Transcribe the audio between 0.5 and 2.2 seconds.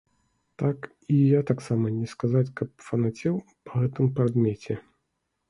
Так, і я таксама не